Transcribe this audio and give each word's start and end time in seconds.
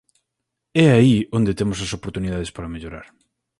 É 0.83 0.85
aí 0.97 1.15
onde 1.37 1.57
temos 1.59 1.77
as 1.85 1.91
oportunidades 1.97 2.53
para 2.55 2.71
mellorar. 2.73 3.07